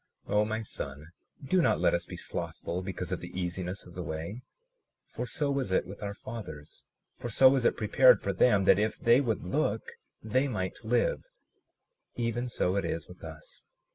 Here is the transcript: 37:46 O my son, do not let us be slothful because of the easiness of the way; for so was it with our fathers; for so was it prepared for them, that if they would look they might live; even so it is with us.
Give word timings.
37:46 0.27 0.33
O 0.35 0.45
my 0.45 0.61
son, 0.63 1.05
do 1.45 1.61
not 1.61 1.79
let 1.79 1.93
us 1.93 2.05
be 2.05 2.17
slothful 2.17 2.81
because 2.81 3.11
of 3.11 3.19
the 3.21 3.39
easiness 3.39 3.85
of 3.85 3.93
the 3.93 4.01
way; 4.01 4.41
for 5.05 5.27
so 5.27 5.51
was 5.51 5.71
it 5.71 5.85
with 5.85 6.01
our 6.01 6.15
fathers; 6.15 6.85
for 7.17 7.29
so 7.29 7.49
was 7.49 7.65
it 7.65 7.77
prepared 7.77 8.19
for 8.19 8.33
them, 8.33 8.63
that 8.65 8.79
if 8.79 8.97
they 8.97 9.21
would 9.21 9.43
look 9.43 9.83
they 10.23 10.47
might 10.47 10.83
live; 10.83 11.25
even 12.15 12.49
so 12.49 12.75
it 12.77 12.83
is 12.83 13.07
with 13.07 13.23
us. 13.23 13.67